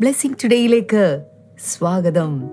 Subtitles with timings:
[0.00, 1.24] Blessing ടുഡേയിലേക്ക്
[1.66, 2.50] സ്വാഗതം.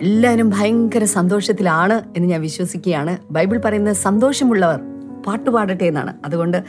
[0.00, 3.16] എല്ലാവരും ഭയങ്കര സന്തോഷത്തിലാണ് എന്ന് ഞാൻ വിശ്വസിക്കുകയാണ്.
[3.30, 4.80] ബൈബിൾ പറയുന്നത് സന്തോഷമുള്ളവർ
[5.26, 6.14] പാട്ടുപാടട്ടെ എന്നാണ്.
[6.24, 6.64] അതുകൊണ്ട്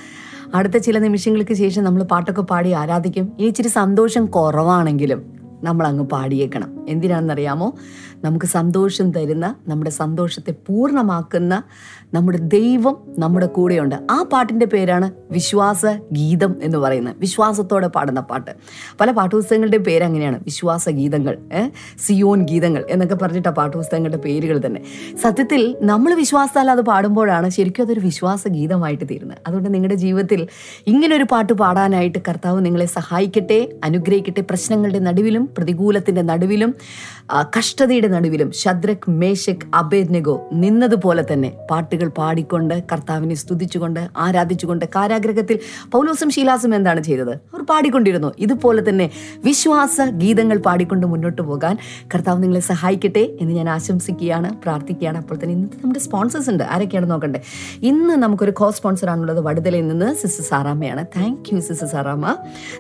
[0.56, 3.34] അടുത്ത ചില നിമിഷങ്ങൾക്ക് ശേഷം നമ്മൾ പാട്ടൊക്കെ പാടി ആരാധിക്കും.
[3.40, 6.86] ഇനി ഇച്ചിരി സന്തോഷം കുറവാണെങ്കിലും നമ്മൾ അങ്ങ് പാടിയേക്കണം.
[6.90, 7.74] എന്തിനാണെന്നറിയാമോ?
[8.26, 11.54] നമുക്ക് സന്തോഷം തരുന്ന നമ്മുടെ സന്തോഷത്തെ പൂർണമാക്കുന്ന
[12.14, 13.96] നമ്മുടെ ദൈവം നമ്മുടെ കൂടെയുണ്ട്.
[14.12, 17.16] ആ പാട്ടിന്റെ പേരാണ് വിശ്വാസ ഗീതം എന്ന് പറയുന്നത്.
[17.20, 18.52] വിശ്വാസത്തോടെ പാടുന്ന പാട്ട്.
[19.00, 20.38] പല പാട്ടുപുസ്തകങ്ങളുടെ പേര് അങ്ങനെയാണ്.
[20.44, 21.36] വിശ്വാസ ഗീതങ്ങൾ
[22.06, 24.82] സിയോൻ ഗീതങ്ങൾ എന്നൊക്കെ പറഞ്ഞിട്ട് ആ പാട്ടുപുസ്തകങ്ങളുടെ പേരുകൾ തന്നെ.
[25.24, 29.40] സത്യത്തിൽ നമ്മൾ വിശ്വാസത്താൽ അത് പാടുമ്പോഴാണ് ശരിക്കും അതൊരു വിശ്വാസ ഗീതമായിട്ട് തീരുന്നത്.
[29.48, 30.42] അതുകൊണ്ട് നിങ്ങളുടെ ജീവിതത്തിൽ
[30.88, 34.42] ഇങ്ങനൊരു പാട്ട് പാടാനായിട്ട് കർത്താവ് നിങ്ങളെ സഹായിക്കട്ടെ അനുഗ്രഹിക്കട്ടെ.
[34.52, 36.72] പ്രശ്നങ്ങളുടെ നടുവിലും പ്രതികൂലത്തിന്റെ നടുവിലും
[37.58, 45.60] കഷ്ടതയുടെ നടുവിലും ഷദ്രക് മേശക് അബേദ്നഗോ നിന്നതുപോലെ തന്നെ പാട്ടുകൾ പാടിക്കൊണ്ട് കർത്താവിനെ സ്തുതിച്ചുകൊണ്ട് ആരാധിച്ചുകൊണ്ട് കാരാഗ്രഹത്തിൽ
[45.92, 47.34] പൗലോസും ശീലാസും എന്താണ് ചെയ്തത്?
[47.54, 48.32] അവർ പാടിക്കൊണ്ടിരുന്നു.
[48.40, 49.10] ഇതുപോലെ തന്നെ
[49.46, 51.78] വിശ്വാസ ഗീതങ്ങൾ പാടിക്കൊണ്ട് മുന്നോട്ട് പോകാൻ
[52.16, 55.18] കർത്താവ് നിങ്ങളെ സഹായിക്കട്ടെ എന്ന് ഞാൻ ആശംസിക്കുകയാണ് പ്രാർത്ഥിക്കുകയാണ്.
[55.18, 56.64] അപ്പോൾ തന്നെ ഇന്നത്തെ നമ്മുടെ സ്പോൺസേഴ്സ് ഉണ്ട്.
[56.64, 57.42] ആരൊക്കെയാണ് നോക്കണ്ടേ?
[57.82, 61.06] ഇന്ന് നമുക്കൊരു കോ സ്പോൺസർ ആണുള്ളത് വടുതലയിൽ നിന്ന് sister സാറാമ്മയാണ്.
[61.18, 62.36] Thank you sister Saramma.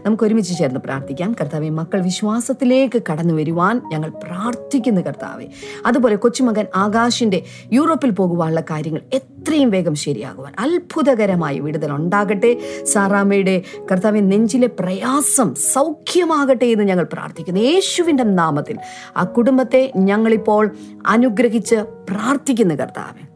[0.05, 1.35] നമുക്ക് ഒരുമിച്ച് ചേർന്ന് പ്രാർത്ഥിക്കാം.
[1.41, 5.45] കർത്താവ് മക്കൾ വിശ്വാസത്തിലേക്ക് കടന്നു വരുവാൻ ഞങ്ങൾ പ്രാർത്ഥിക്കുന്നു കർത്താവെ.
[5.85, 12.57] അതുപോലെ കൊച്ചുമകൻ ആകാശിന്റെ യൂറോപ്പിൽ പോകുവാനുള്ള കാര്യങ്ങൾ എത്രയും വേഗം ശരിയാകുവാൻ അത്ഭുതകരമായ വിടുതൽ ഉണ്ടാകട്ടെ.
[12.83, 17.61] സാറാമയുടെ കർത്താവെ നെഞ്ചിലെ പ്രയാസം സൗഖ്യമാകട്ടെ എന്ന് ഞങ്ങൾ പ്രാർത്ഥിക്കുന്നു.
[17.61, 18.77] യേശുവിന്റെ നാമത്തിൽ
[19.17, 20.71] ആ കുടുംബത്തെ ഞങ്ങളിപ്പോൾ
[21.07, 21.75] അനുഗ്രഹിച്ച്
[22.09, 23.35] പ്രാർത്ഥിക്കുന്നു കർത്താവെ.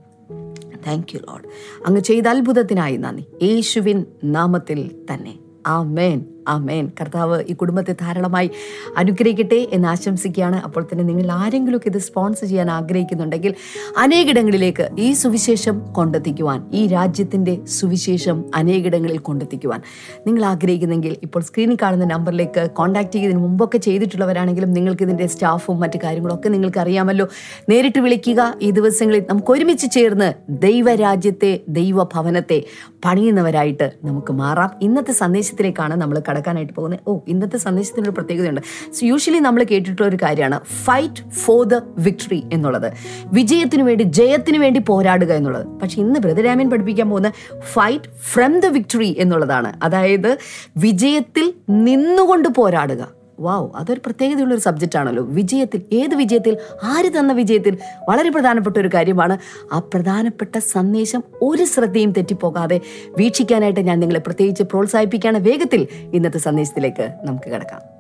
[0.88, 1.44] താങ്ക് യു ലോഡ്
[1.88, 3.46] അങ്ങ് ചെയ്ത അത്ഭുതത്തിനായി നന്ദി.
[3.46, 5.38] യേശുവിൻ നാമത്തിൽ തന്നെ.
[5.68, 6.92] ആമേൻ ആമേൻ.
[7.02, 8.50] കർത്താവ് ഈ കുടുംബത്തെ ധാരാളമായി
[8.98, 10.56] അനുഗ്രഹിക്കട്ടെ എന്ന് ആശംസിക്കുകയാണ്.
[10.56, 13.56] അപ്പോൾ തന്നെ നിങ്ങൾ ആരെങ്കിലും ഇത് സ്പോൺസർ ചെയ്യാൻ ആഗ്രഹിക്കുന്നുണ്ടെങ്കിൽ
[13.98, 19.82] അനേകിടങ്ങളിലേക്ക് ഈ സുവിശേഷം കൊണ്ടെത്തിക്കുവാൻ ഈ രാജ്യത്തിന്റെ സുവിശേഷം അനേകിടങ്ങളിൽ കൊണ്ടെത്തിക്കുവാൻ.
[20.28, 26.50] നിങ്ങൾ ആഗ്രഹിക്കുന്നെങ്കിൽ ഇപ്പോൾ സ്ക്രീനിൽ കാണുന്ന നമ്പറിലേക്ക് കോൺടാക്ട് ചെയ്തതിന് മുമ്പൊക്കെ ചെയ്തിട്ടുള്ളവരാണെങ്കിലും നിങ്ങൾക്ക് ഇതിന്റെ സ്റ്റാഫും മറ്റു കാര്യങ്ങളൊക്കെ
[26.50, 27.28] നിങ്ങൾക്ക് അറിയാമല്ലോ.
[27.70, 28.56] നേരിട്ട് വിളിക്കുക.
[28.62, 32.64] ഈ ദിവസങ്ങളിൽ നമുക്ക് ഒരുമിച്ച് ചേർന്ന് ദൈവരാജ്യത്തെ ദൈവഭവനത്തെ
[33.06, 34.72] പണിയുന്നവരായിട്ട് നമുക്ക് മാറാം.
[34.82, 37.00] ഇന്നത്തെ സന്ദേശത്തിലേക്കാണ് നമ്മൾ കടക്കാനായിട്ട് പോകുന്നത്.
[37.08, 38.62] ഓ ഇന്നത്തെ സന്ദേശത്തിനൊരു പ്രത്യേകതയുണ്ട്.
[38.92, 40.60] സോ യൂഷ്വലി നമ്മൾ കേട്ടിട്ടുള്ള ഒരു കാര്യമാണ്.
[40.86, 42.94] ഫൈറ്റ് ഫോർ ദ വിക്ടറി എന്നുള്ളത്.
[43.26, 45.68] വിജയത്തിന് വേണ്ടി ജയത്തിന് വേണ്ടി പോരാടുക എന്നുള്ളത്.
[45.68, 49.74] പക്ഷെ ഇന്ന് ബ്രദരാമൻ പഠിപ്പിക്കാൻ പോകുന്ന ഫൈറ്റ് ഫ്രം ദ വിക്ടറി എന്നുള്ളതാണ്.
[49.84, 50.38] അതായത്
[50.78, 53.19] വിജയത്തിൽ നിന്നുകൊണ്ട് പോരാടുക.
[53.40, 57.78] വാവ് അതൊരു പ്രത്യേകതയുള്ള ഒരു സബ്ജക്റ്റ് ആണല്ലോ വിജയത്തിൽ ഏത് വിജയത്തിൽ ആര് തന്ന വിജയത്തിൽ
[58.10, 59.38] വളരെ പ്രധാനപ്പെട്ട ഒരു കാര്യമാണ്.
[59.74, 62.82] ആ പ്രധാനപ്പെട്ട സന്ദേശം ഒരു ശ്രദ്ധയും തെറ്റിപ്പോകാതെ
[63.18, 65.38] വീക്ഷിക്കാനായിട്ട് ഞാൻ നിങ്ങളെ പ്രത്യേകിച്ച് പ്രോത്സാഹിപ്പിക്കുകയാണ്.
[65.38, 68.00] വേഗത്തിൽ ഇന്നത്തെ സന്ദേശത്തിലേക്ക് നമുക്ക് കിടക്കാം.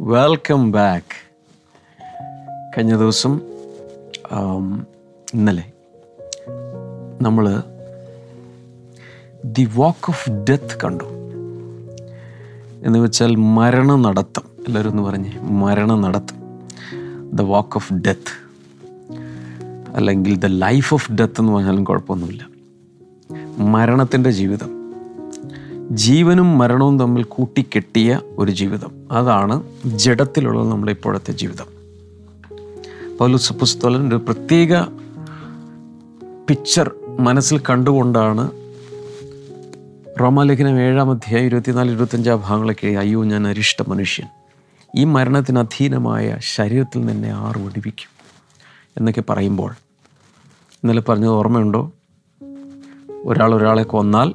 [0.00, 1.28] വെൽക്കം ബാക്ക്
[2.78, 3.47] കഴിഞ്ഞ ദിവസം
[5.34, 5.72] ഇന്നലെ
[7.22, 7.62] നമ്മൾ
[9.44, 11.04] ദി വാക്ക് ഓഫ് ഡെത്ത് കണ്ടു.
[12.86, 14.42] എന്ന് വെച്ചാൽ മരണ നടത്തം.
[14.66, 16.36] എല്ലാവരും ഒന്ന് പറഞ്ഞ് മരണ നടത്തം.
[17.32, 18.48] The walk of death.
[19.94, 22.48] അല്ലെങ്കിൽ ദ ലൈഫ് ഓഫ് ഡെത്ത് എന്ന് പറഞ്ഞാലും കുഴപ്പമൊന്നുമില്ല.
[23.58, 24.94] മരണത്തിന്റെ ജീവിതം.
[25.90, 29.12] ജീവനും മരണവും തമ്മിൽ കൂട്ടിക്കെട്ടിയ ഒരു ജീവിതം.
[29.12, 31.77] അതാണ് ജഡത്തിലുള്ള നമ്മുടെ ഇപ്പോഴത്തെ ജീവിതം.
[33.18, 34.80] പൗലുസ് പുസ്തകൻ ഒരു പ്രത്യേക
[36.48, 38.50] പിക്ചർ മനസ്സിൽ കണ്ടുകൊണ്ടാണ്
[40.20, 44.26] റോമാലേഖനം ഏഴാം അധ്യായം ഇരുപത്തിനാല് ഇരുപത്തഞ്ചാം ഭാഗങ്ങളൊക്കെ അയ്യോ ഞാൻ അരിഷ്ട മനുഷ്യൻ.
[44.96, 48.08] ഈ മരണത്തിന് അധീനമായ ശരീരത്തിൽ നിന്നെ ആർ ഒടിവിക്കും
[48.96, 49.72] എന്നൊക്കെ പറയുമ്പോൾ
[50.74, 51.92] ഇന്നലെ പറഞ്ഞത് ഓർമ്മയുണ്ടോ?
[53.24, 54.34] ഒരാൾ ഒരാളെ കൊന്നാൽ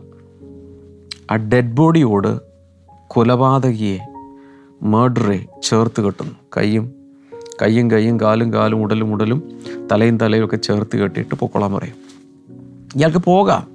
[1.31, 2.41] ആ ഡെഡ് ബോഡിയോട്
[3.07, 3.99] കൊലപാതകിയെ
[4.81, 6.35] മേർഡറെ ചേർത്ത് കെട്ടുന്നു.
[6.57, 7.02] കൈയും
[7.61, 11.95] കയ്യും കയ്യും കാലും കാലും ഉടലും ഉടലും തലയും തലയും ഒക്കെ ചേർത്ത് കെട്ടിയിട്ട് പൊക്കോളാൻ പറയും.
[12.95, 13.67] ഇയാൾക്ക് പോകാം.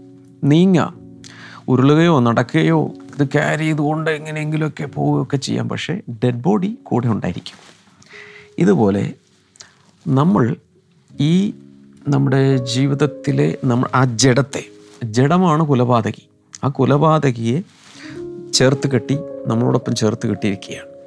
[0.44, 1.00] നീങ്ങാം.
[1.68, 5.68] ഉരുളുകയോ നടക്കുകയോ ഇത് ക്യാരി ചെയ്തുകൊണ്ട് എങ്ങനെയെങ്കിലുമൊക്കെ പോവുകയൊക്കെ ചെയ്യാം.
[5.68, 7.56] പക്ഷേ ഡെഡ് ബോഡി കൂടെ ഉണ്ടായിരിക്കും.
[8.58, 9.14] ഇതുപോലെ
[10.06, 10.56] നമ്മൾ
[11.20, 11.54] ഈ
[12.08, 14.64] നമ്മുടെ ജീവിതത്തിലെ നമ്മൾ ആ ജഡത്തെ
[15.04, 16.28] ജഡമാണ് കുലപാതകി.
[16.64, 17.60] ആ കുലപാതകിയെ
[18.52, 20.97] ചേർത്ത് കെട്ടി നമ്മളോടൊപ്പം ചേർത്ത് കെട്ടിയിരിക്കുകയാണ്.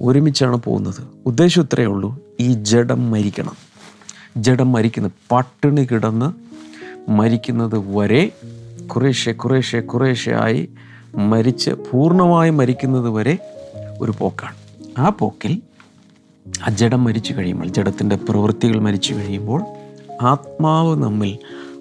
[0.00, 1.02] ഒരുമിച്ചാണ് പോകുന്നത്.
[1.26, 2.18] ഉദ്ദേശം ഇത്രയേ ഉള്ളൂ.
[2.40, 3.56] ഈ ജഡം മരിക്കണം.
[4.36, 6.32] ജഡം മരിക്കുന്നത് പട്ടിണി കിടന്ന്
[7.10, 8.32] മരിക്കുന്നത് വരെ
[8.86, 10.68] കുറേശ്ശെ കുറേശ്ശെ കുറേശ്ശെ ആയി
[11.14, 13.38] മരിച്ച് പൂർണമായി മരിക്കുന്നത് വരെ
[14.00, 14.54] ഒരു പോക്കാണ്.
[14.98, 15.62] ആ പോക്കിൽ
[16.66, 19.64] ആ ജഡം മരിച്ചു കഴിയുമ്പോൾ ജഡത്തിന്റെ പ്രവൃത്തികൾ മരിച്ചു കഴിയുമ്പോൾ
[20.22, 21.38] ആത്മാവ് നമ്മിൽ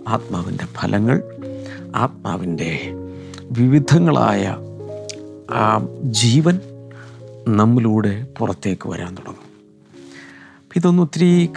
[0.08, 1.24] ആത്മാവിന്റെ ഫലങ്ങൾ
[1.96, 2.80] ആത്മാവിന്റെ
[3.52, 4.58] വിവിധങ്ങളായ
[6.04, 6.60] ജീവൻ
[7.48, 9.50] നമ്മിലൂടെ പുറത്തേക്ക് വരാൻ തുടങ്ങും.
[10.76, 11.50] ഇതൊന്നും ഒത്തിരി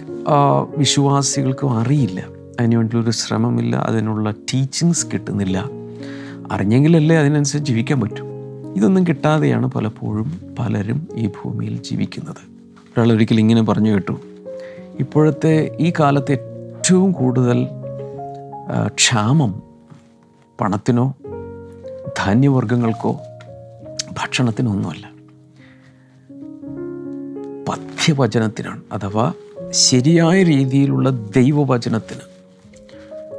[0.77, 2.27] വിശ്വാസികൾക്കും അറിയില്ല.
[2.59, 5.69] അതിനുവേണ്ടിയൊരു ശ്രമമില്ല അതിനുള്ള ടീച്ചിങ്സ് കിട്ടുന്നില്ല.
[6.51, 8.25] അറിഞ്ഞെങ്കിലല്ലേ അതിനനുസരിച്ച് ജീവിക്കാൻ പറ്റും.
[8.75, 12.43] ഇതൊന്നും കിട്ടാതെയാണ് പലപ്പോഴും പലരും ഈ ഭൂമിയിൽ ജീവിക്കുന്നത്.
[12.97, 14.19] ഒരാൾ ഒരിക്കൽ ഇങ്ങനെ പറഞ്ഞു കേട്ടു
[14.99, 17.67] ഇപ്പോഴത്തെ ഈ കാലത്ത് ഏറ്റവും കൂടുതൽ
[18.87, 19.63] ക്ഷാമം
[20.61, 21.15] പണത്തിനോ
[22.17, 23.11] ധാന്യവർഗങ്ങൾക്കോ
[24.11, 25.12] ഭക്ഷണത്തിനൊന്നുമല്ല
[27.69, 29.33] പഥ്യവചനത്തിനാണ് അഥവാ
[29.71, 32.19] ശരിയായ രീതിയിലുള്ള ദൈവവചനത്തിന്.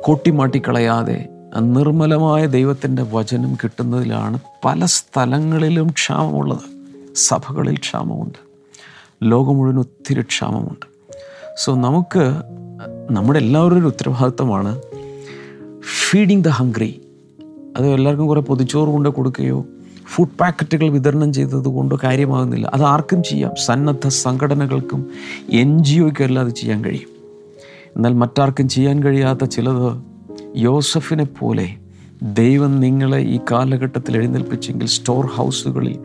[0.03, 1.29] കൊട്ടിമാട്ടിക്കളയാതെ
[1.61, 6.95] നിർമ്മലമായ ദൈവത്തിന്റെ വചനം കിട്ടുന്നതിലാണ് പല സ്ഥലങ്ങളിലും ക്ഷാമമുള്ളത്.
[7.15, 8.39] സഭകളിൽ ക്ഷാമമുണ്ട്.
[9.23, 10.87] ലോകം മുഴുവൻ ഒത്തിരി ക്ഷാമമുണ്ട്.
[11.65, 12.33] സോ നമുക്ക്
[13.11, 14.83] നമ്മുടെ എല്ലാവരുടെയും ഉത്തരവാദിത്തമാണ്
[16.11, 17.03] ഫീഡിങ് ദ ഹംഗ്രി
[17.77, 19.65] അത് എല്ലാവർക്കും കുറേ പൊതിച്ചോറ് കൊണ്ട് കൊടുക്കുകയോ
[20.15, 22.71] ഫുഡ് പാക്കറ്റുകൾ വിതരണം ചെയ്തതുകൊണ്ട് കാര്യമാകുന്നില്ല.
[22.75, 23.53] അത് ആർക്കും ചെയ്യാം.
[23.67, 25.07] സന്നദ്ധ സംഘടനകൾക്കും
[25.53, 27.09] എൻ ജി ഒയ്ക്കും എല്ലാം അത് ചെയ്യാൻ കഴിയും.
[27.97, 29.89] എന്നാൽ മറ്റാർക്കും ചെയ്യാൻ കഴിയാത്ത ചിലത്
[30.57, 31.75] യോസഫിനെ പോലെ
[32.23, 35.99] ദൈവം നിങ്ങളെ ഈ കാലഘട്ടത്തിൽ എഴുന്നേൽപ്പിച്ചെങ്കിൽ സ്റ്റോർ ഹൗസുകളിൽ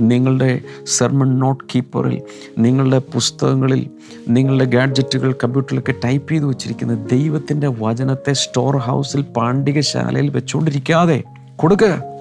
[0.00, 2.22] നിങ്ങളുടെ സെർമൺ നോട്ട് കീപ്പറിൽ
[2.58, 3.90] നിങ്ങളുടെ പുസ്തകങ്ങളിൽ
[4.28, 11.22] നിങ്ങളുടെ ഗാഡ്ജറ്റുകൾ കമ്പ്യൂട്ടറിലൊക്കെ ടൈപ്പ് ചെയ്ത് വെച്ചിരിക്കുന്ന ദൈവത്തിന്റെ വചനത്തെ സ്റ്റോർ ഹൗസിൽ പാണ്ഡികശാലയിൽ വെച്ചുകൊണ്ടിരിക്കാതെ
[11.56, 12.13] കൊടുക്കുക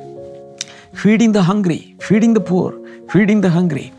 [0.96, 2.74] feeding the hungry feeding the poor
[3.12, 3.92] feeding the hungry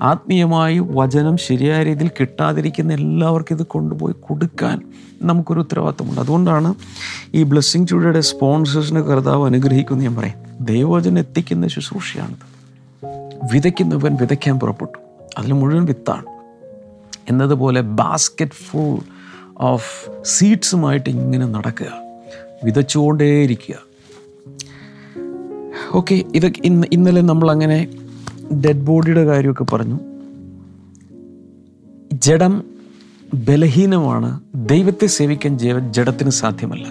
[0.00, 4.92] ആത്മീയമായി വചനം ശരിയായ രീതിയിൽ കിട്ടാതിരിക്കുന്ന എല്ലാവർക്കും ഇത് കൊണ്ടുപോയി കൊടുക്കാൻ
[5.22, 6.74] നമുക്കൊരു ഉത്തരവാദിത്തമുണ്ട് അതുകൊണ്ടാണ്
[7.34, 10.34] ഈ ബ്ലെസ്സിങ് ചൂടയുടെ സ്പോൺസേഴ്സിന് കർത്താവ് അനുഗ്രഹിക്കുന്നു ഞാൻ പറയും.
[10.60, 12.50] ദൈവവചനം എത്തിക്കുന്ന ശുശ്രൂഷയാണിത്.
[13.52, 14.98] വിതയ്ക്കുന്നവൻ വിതയ്ക്കാൻ പുറപ്പെട്ടു.
[15.38, 16.24] അതിൽ മുഴുവൻ വിത്താണ്.
[17.28, 18.98] എന്നതുപോലെ ബാസ്ക്കറ്റ് ഫുൾ
[19.58, 21.86] ഓഫ് സീഡ്സുമായിട്ട് ഇങ്ങനെ നടക്കുക.
[22.64, 23.89] വിതച്ചുകൊണ്ടേയിരിക്കുക.
[25.94, 27.88] ഓക്കെ ഇതൊക്കെ ഇന്ന് ഇന്നലെ നമ്മൾ അങ്ങനെ
[28.64, 29.98] ഡെഡ് ബോഡിയുടെ കാര്യമൊക്കെ പറഞ്ഞു.
[32.12, 32.62] ജഡം
[33.34, 34.40] ബലഹീനമാണ്.
[34.54, 36.86] ദൈവത്തെ സേവിക്കാൻ ജീവൻ ജഡത്തിന് സാധ്യമല്ല.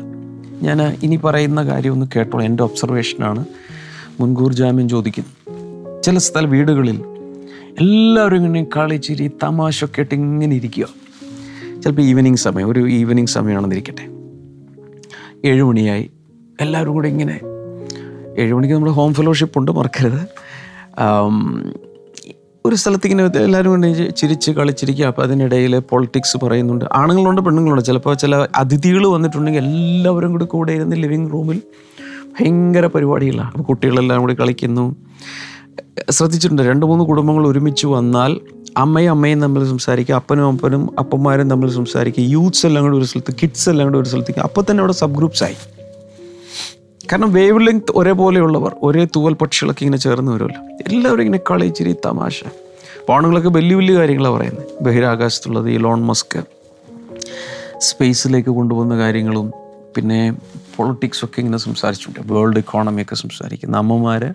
[0.62, 2.46] ഞാൻ ഇനി പറയുന്ന കാര്യം ഒന്ന് കേട്ടോളൂ.
[2.46, 3.46] എന്റെ ഒബ്സർവേഷനാണ്
[4.20, 5.50] മുൻകൂർ ജാമ്യം ചോദിക്കുന്നു.
[6.02, 7.02] ചില സ്ഥല വീടുകളിൽ
[7.80, 10.88] എല്ലാവരും ഇങ്ങനെ കളിച്ചിരി തമാശൊക്കെ ആയിട്ട് ഇങ്ങനെ ഇരിക്കുക.
[11.82, 14.10] ചിലപ്പോൾ ഈവനിങ് സമയം ഒരു ഈവനിങ് സമയമാണെന്നിരിക്കട്ടെ.
[15.48, 16.12] ഏഴ് മണിയായി.
[16.62, 17.40] എല്ലാവരും കൂടെ ഇങ്ങനെ
[18.40, 20.22] ഏഴ് മണിക്ക് ഹോം ഫെലോഷിപ്പ് ഉണ്ട് മറക്കരുത്.
[22.66, 25.06] ഒരു സ്ഥലത്ത് ഇങ്ങനെ എല്ലാവരും കൊണ്ട് ചിരിച്ച് കളിച്ചിരിക്കുക.
[25.06, 26.86] അപ്പോൾ അതിനിടയിൽ പൊളിറ്റിക്സ് പറയുന്നുണ്ട്.
[26.94, 27.86] ആണുങ്ങളുണ്ട് പെണ്ണുങ്ങളുണ്ട്.
[27.86, 31.62] ചിലപ്പോൾ ചില അതിഥികൾ വന്നിട്ടുണ്ടെങ്കിൽ എല്ലാവരും കൂടി കൂടെ ഇരുന്ന് ലിവിങ് റൂമിൽ
[32.40, 33.48] ഭയങ്കര പരിപാടികളാണ്.
[33.48, 34.96] അപ്പോൾ കുട്ടികളെല്ലാം കൂടി കളിക്കുന്നു.
[36.10, 38.40] ശ്രദ്ധിച്ചിട്ടുണ്ട് രണ്ട് മൂന്ന് കുടുംബങ്ങൾ ഒരുമിച്ച് വന്നാൽ
[38.78, 43.70] അമ്മയും അമ്മയും തമ്മിൽ സംസാരിക്കുക അപ്പനും അപ്പനും അപ്പന്മാരും തമ്മിൽ സംസാരിക്കുക യൂത്ത്സ് എല്ലാം കൂടി ഒരു സ്ഥലത്ത് കിഡ്സ്
[43.70, 44.40] എല്ലാം കൂടി ഒരു സ്ഥലത്തേക്ക്.
[44.40, 45.56] അപ്പോൾ തന്നെ അവിടെ സബ് ഗ്രൂപ്പ്സ് ആയി.
[47.12, 50.62] കാരണം വേവ് ലെങ്ത് ഒരേപോലെയുള്ളവർ ഒരേ തൂവൽ പക്ഷികളൊക്കെ ഇങ്ങനെ ചേർന്ന് വരുമല്ലോ.
[50.88, 52.44] എല്ലാവരും ഇങ്ങനെ കളിച്ചിരി തമാശ.
[53.08, 56.44] പോണുകളൊക്കെ വലിയ വലിയ കാര്യങ്ങളാണ് പറയുന്നത് ബഹിരാകാശത്തുള്ളത് ഈ ലോൺ മസ്ക്
[57.80, 59.54] സ്പേസിലേക്ക് കൊണ്ടുപോകുന്ന കാര്യങ്ങളും
[59.98, 60.34] പിന്നെ
[60.76, 62.34] പൊളിറ്റിക്സൊക്കെ ഇങ്ങനെ സംസാരിച്ചിട്ടുണ്ട്.
[62.34, 64.34] വേൾഡ് ഇക്കോണമിയൊക്കെ സംസാരിക്കുന്ന അമ്മമാർ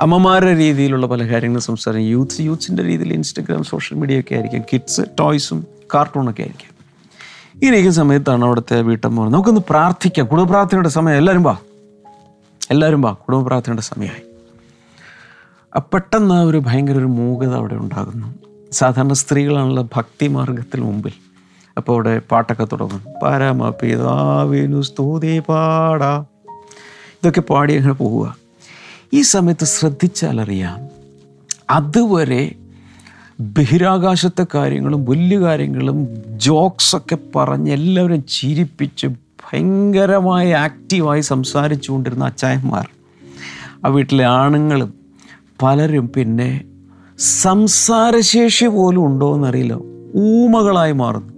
[0.00, 2.10] അമ്മമാരുടെ രീതിയിലുള്ള പല കാര്യങ്ങളും സംസാരിക്കും.
[2.10, 4.62] യൂത്ത്സ് യൂത്ത്സിന്റെ രീതിയിൽ ഇൻസ്റ്റഗ്രാം സോഷ്യൽ മീഡിയ ഒക്കെ ആയിരിക്കും.
[4.72, 6.70] കിഡ്സ് ടോയ്സും കാർട്ടൂണൊക്കെ ആയിരിക്കും.
[7.54, 10.26] ഇങ്ങനെയൊക്കെ സമയത്താണ് അവിടുത്തെ വീട്ടമ്മ നമുക്കൊന്ന് പ്രാർത്ഥിക്കാം.
[10.26, 11.16] കുടുംബ പ്രാർത്ഥനയുടെ സമയം.
[11.16, 11.56] എല്ലാവരും വാ.
[12.72, 14.22] എല്ലാവരും വാ കുടുംബ പ്രാർത്ഥനയുടെ സമയമായി.
[15.94, 18.28] പെട്ടെന്ന് ഒരു ഭയങ്കര ഒരു മൂകത അവിടെ ഉണ്ടാകുന്നു.
[18.72, 21.12] സാധാരണ സ്ത്രീകളാണല്ലോ ഭക്തി മാർഗത്തിൽ മുമ്പിൽ.
[21.76, 26.24] അപ്പോൾ അവിടെ പാട്ടൊക്കെ തുടങ്ങും പരമപിതാവിനു സ്തുതി പാടാ.
[27.12, 28.36] ഇതൊക്കെ പാടി അങ്ങനെ പോവുക
[29.12, 30.78] ഈ സമയത്ത് ശ്രദ്ധിച്ചാലറിയാം
[31.70, 32.54] അതുവരെ
[33.40, 35.98] ബഹിരാകാശത്തെ കാര്യങ്ങളും വലിയ കാര്യങ്ങളും
[36.36, 39.06] ജോക്സൊക്കെ പറഞ്ഞ് എല്ലാവരും ചിരിപ്പിച്ച്
[39.52, 42.88] ഭയങ്കരമായി ആക്റ്റീവായി സംസാരിച്ചു കൊണ്ടിരുന്ന അച്ചായന്മാർ
[43.84, 44.94] ആ വീട്ടിലെ ആണുങ്ങളും
[45.62, 46.64] പലരും പിന്നെ
[47.18, 49.78] സംസാരശേഷി പോലും ഉണ്ടോ എന്നറിയില്ല.
[50.16, 51.32] ഊമകളായി മാറുന്നു.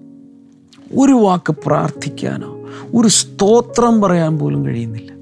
[1.03, 5.13] ഒരു വാക്ക് പ്രാർത്ഥിക്കാനോ ഒരു സ്തോത്രം പറയാൻ പോലും കഴിയുന്നില്ല.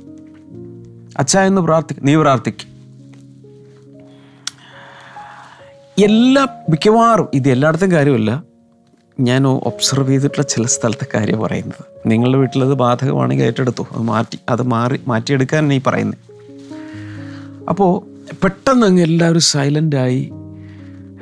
[1.19, 2.73] അച്ഛ എന്ന് പ്രാർത്ഥിക്കും നീ പ്രാർത്ഥിക്കും.
[6.05, 8.52] എല്ലാ മിക്കവാറും ഇത് എല്ലായിടത്തും കാര്യമല്ല.
[9.21, 11.85] ഞാൻ ഒബ്സർവ് ചെയ്തിട്ടുള്ള ചില സ്ഥലത്തെ കാര്യം പറയുന്നത്.
[12.07, 13.87] നിങ്ങളുടെ വീട്ടിലത് ബാധകമാണെങ്കിൽ ഏറ്റെടുത്തു.
[13.93, 16.19] അത് മാറ്റി അത് മാറി മാറ്റിയെടുക്കാൻ ഈ പറയുന്നത്
[17.69, 20.33] അപ്പോൾ പെട്ടെന്ന് അങ്ങ് എല്ലാവരും സൈലന്റായി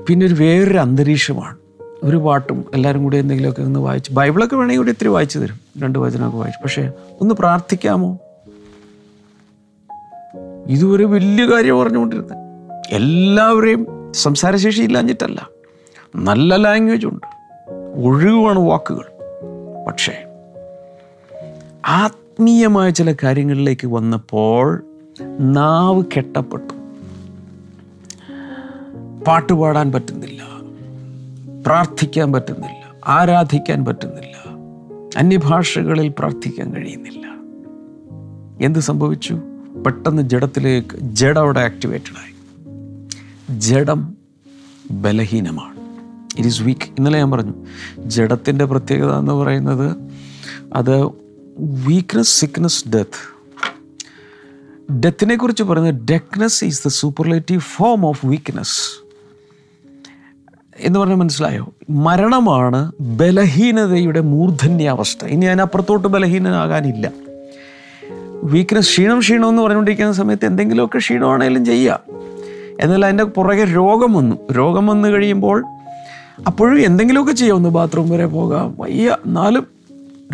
[0.06, 1.56] പിന്നെ ഒരു വേറൊരു അന്തരീക്ഷമാണ്.
[2.02, 5.60] ഒരു പാട്ടും എല്ലാവരും കൂടി എന്തെങ്കിലുമൊക്കെ ഒന്ന് വായിച്ച് ബൈബിളൊക്കെ വേണമെങ്കിൽ കൂടി ഇത്തിരി വായിച്ചു തരും.
[5.82, 6.62] രണ്ട് വചനമൊക്കെ വായിച്ചു.
[6.62, 8.18] പക്ഷേ ഒന്ന് പ്രാർത്ഥിക്കാമോ?
[10.66, 12.38] ഇതൊരു വലിയ കാര്യം പറഞ്ഞുകൊണ്ടിരുന്നത്.
[12.90, 15.48] എല്ലാവരെയും സംസാരശേഷി ഇല്ലാഞ്ഞിട്ടല്ല.
[16.16, 17.39] നല്ല ലാംഗ്വേജ് ഉണ്ട്.
[17.94, 19.04] ഒഴിവാണ് വാക്കുകൾ.
[19.86, 20.12] പക്ഷേ
[21.86, 24.84] ആത്മീയമായ ചില കാര്യങ്ങളിലേക്ക് വന്നപ്പോൾ
[25.40, 26.74] നാവ് കെട്ടപ്പെട്ടു.
[29.24, 30.42] പാട്ട് പാടാൻ പറ്റുന്നില്ല
[31.66, 34.30] പ്രാർത്ഥിക്കാൻ പറ്റുന്നില്ല ആരാധിക്കാൻ പറ്റുന്നില്ല
[35.18, 37.26] അന്യഭാഷകളിൽ പ്രാർത്ഥിക്കാൻ കഴിയുന്നില്ല.
[38.66, 39.40] എന്ത് സംഭവിച്ചു?
[39.86, 42.34] പെട്ടെന്ന് ജഡത്തിലേക്ക് ജഡം അവിടെ ആക്ടിവേറ്റഡായി
[43.58, 44.16] ജഡം
[44.90, 45.79] ബലഹീനമാണ്.
[46.36, 47.52] ഇറ്റ് ഈസ് വീക്ക് ഇന്നലെ ഞാൻ പറഞ്ഞു
[47.98, 49.96] ജഡത്തിന്റെ പ്രത്യേകത എന്ന് പറയുന്നത്
[50.74, 51.04] അത്
[51.58, 53.40] വീക്ക്നെസ് സിക്നെസ് ഡെത്ത്
[54.92, 59.04] ഡെത്തിനെ കുറിച്ച് പറയുന്നത് deadness is the superlative form of weakness
[60.76, 61.72] എന്ന് പറഞ്ഞാൽ മനസ്സിലായോ?
[61.90, 65.24] മരണമാണ് ബലഹീനതയുടെ മൂർധന്യാവസ്ഥ.
[65.24, 67.10] ഇനി അതിനപ്പുറത്തോട്ട് ബലഹീനനാകാനില്ല.
[68.42, 72.00] വീക്ക്നെസ് ക്ഷീണം ക്ഷീണം എന്ന് പറഞ്ഞുകൊണ്ടിരിക്കുന്ന സമയത്ത് എന്തെങ്കിലുമൊക്കെ ക്ഷീണമാണെങ്കിലും ചെയ്യുക
[72.80, 74.52] എന്നാൽ അതിന്റെ പുറകെ രോഗം വന്നു.
[74.52, 75.64] രോഗം വന്നു കഴിയുമ്പോൾ
[76.46, 77.56] അപ്പോഴും എന്തെങ്കിലുമൊക്കെ ചെയ്യാം.
[77.56, 78.76] ഒന്ന് ബാത്റൂം വരെ പോകാം.
[78.78, 79.16] വയ്യ.
[79.26, 79.66] എന്നാലും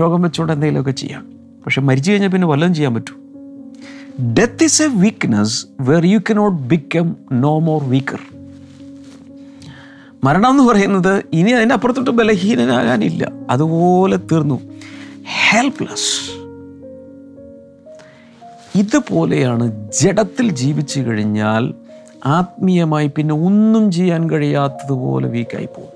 [0.01, 1.33] രോഗം വെച്ചുകൊണ്ട് എന്തെങ്കിലുമൊക്കെ ചെയ്യാം.
[1.65, 3.15] പക്ഷെ മരിച്ചു കഴിഞ്ഞാൽ പിന്നെ വല്ലതും ചെയ്യാൻ പറ്റൂ.
[4.25, 8.21] Death is a weakness where you cannot become no more weaker
[10.25, 13.33] മരണം എന്ന് പറയുന്നത് ഇനി അതിന്റെ അപ്പുറത്തോട്ട് ബലഹീനനാകാനില്ല.
[13.51, 14.61] അതുപോലെ തീർന്നു.
[15.51, 16.47] ഹെൽപ്ലെസ്
[18.79, 21.75] ഇതുപോലെയാണ് ജഡത്തിൽ ജീവിച്ചു കഴിഞ്ഞാൽ
[22.27, 25.96] ആത്മീയമായി പിന്നെ ഒന്നും ചെയ്യാൻ കഴിയാത്തതുപോലെ വീക്കായി പോകും.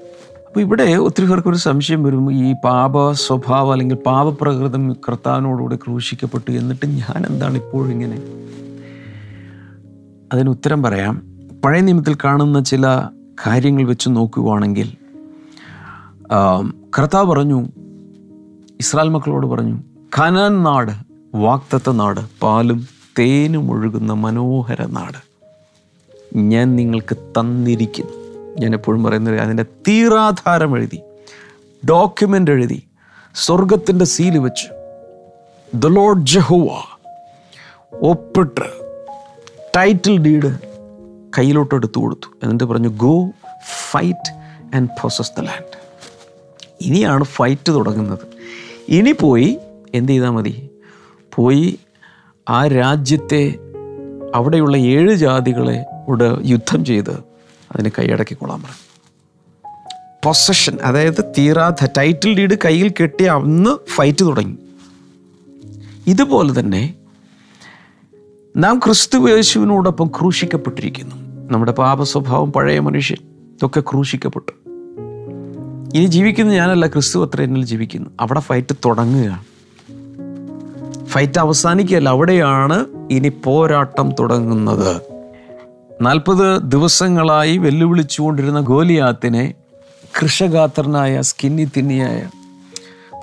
[0.51, 2.33] അപ്പോൾ ഇവിടെ ഒത്തിരി പേർക്കൊരു സംശയം വരും.
[2.33, 8.19] ഈ പാപ സ്വഭാവം അല്ലെങ്കിൽ പാപപ്രകൃതം കർത്താവിനോടുകൂടെ ക്രൂശിക്കപ്പെട്ടു എന്നിട്ട് ഞാൻ എന്താണ് ഇപ്പോഴും ഇങ്ങനെ
[10.33, 11.23] അതിന് ഉത്തരം പറയാം.
[11.65, 12.87] പഴയ നിയമത്തിൽ കാണുന്ന ചില
[13.47, 14.89] കാര്യങ്ങൾ വെച്ച് നോക്കുകയാണെങ്കിൽ
[16.99, 17.61] കർത്താവ് പറഞ്ഞു
[18.81, 19.77] ഇസ്രായേൽ മക്കളോട് പറഞ്ഞു
[20.19, 20.95] കനാൻ നാട്
[21.35, 22.87] വാക്തത്വ നാട് പാലും
[23.19, 25.21] തേനും ഒഴുകുന്ന മനോഹര നാട്.
[26.53, 28.20] ഞാൻ നിങ്ങൾക്ക് തന്നിരിക്കുന്നു.
[28.59, 31.01] ഞാൻ എപ്പോഴും പറയുന്നത് അതിന്റെ തീരാധാരം എഴുതി
[31.89, 32.83] ഡോക്യുമെന്റ് എഴുതി
[33.35, 34.69] സ്വർഗത്തിന്റെ സീൽ വെച്ച്
[35.75, 36.69] ദ ലോഡ് ജഹുവ
[38.03, 38.61] ഒപ്പിട്ട്
[39.77, 40.59] ടൈറ്റിൽ ഡീഡ്
[41.39, 42.39] കയ്യിലോട്ട് എടുത്തു കൊടുത്തു.
[42.43, 43.31] എന്നിട്ട് പറഞ്ഞു go
[43.91, 44.33] fight
[44.77, 45.81] and process the land
[46.81, 48.27] ഇനിയാണ് ഫൈറ്റ് തുടങ്ങുന്നത്.
[48.89, 49.59] ഇനി പോയി
[49.95, 50.71] എന്ത് ചെയ്താൽ മതി?
[51.35, 51.79] പോയി
[52.49, 53.55] ആ രാജ്യത്തെ
[54.35, 55.85] അവിടെയുള്ള ഏഴ് ജാതികളെ
[56.43, 57.30] യുദ്ധം ചെയ്ത്
[57.73, 58.91] അതിന് കൈയടക്കിക്കൊള്ളാൻ പറഞ്ഞു
[60.25, 64.57] പൊസഷൻ അതായത് തീരാത്ത ടൈറ്റിൽ ഡീഡ് കയ്യിൽ കെട്ടി അന്ന് ഫൈറ്റ് തുടങ്ങി.
[66.07, 66.95] ഇതുപോലെ തന്നെ
[68.57, 71.17] നാം ക്രിസ്തു യേശുവിനോടൊപ്പം ക്രൂശിക്കപ്പെട്ടിരിക്കുന്നു.
[71.53, 73.17] നമ്മുടെ പാപ സ്വഭാവം പഴയ മനുഷ്യൻ
[73.55, 74.53] ഇതൊക്കെ ക്രൂശിക്കപ്പെട്ടു.
[75.99, 78.11] ഇനി ജീവിക്കുന്ന ഞാനല്ല ക്രിസ്തു അത്ര എന്നിൽ ജീവിക്കുന്നു.
[78.21, 79.45] അവിടെ ഫൈറ്റ് തുടങ്ങുകയാണ്
[81.07, 85.10] ഫൈറ്റ് അവസാനിക്കുകയല്ല അവിടെയാണ് ഇനി പോരാട്ടം തുടങ്ങുന്നത്.
[86.03, 89.55] നാൽപ്പത് ദിവസങ്ങളായി വെല്ലുവിളിച്ചുകൊണ്ടിരുന്ന ഗോലിയാത്തിനെ
[90.23, 92.29] കൃഷഗാത്രനായ സ്കിന്നി തിന്നിയായ